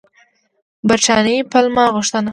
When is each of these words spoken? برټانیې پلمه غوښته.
برټانیې 0.87 1.47
پلمه 1.51 1.83
غوښته. 1.95 2.19